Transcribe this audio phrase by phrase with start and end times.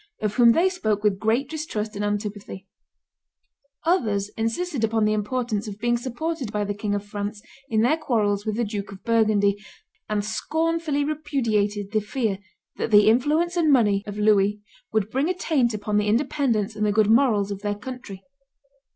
[0.19, 2.65] of whom they spoke with great distrust and antipathy;
[3.85, 7.39] others insisted upon the importance of being supported by the King of France
[7.69, 9.57] in their quarrels with the Duke of Burgundy,
[10.09, 12.39] and scornfully repudiated the fear
[12.77, 14.59] that the influence and money of Louis
[14.91, 18.23] would bring a taint upon the independence and the good morals of their country.